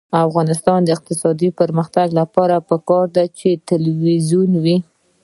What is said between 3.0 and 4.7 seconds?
ده چې تلویزیون